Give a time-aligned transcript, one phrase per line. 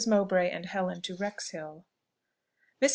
[0.07, 1.85] MOWBRAY AND HELEN TO WREXHILL.
[2.83, 2.89] Mrs.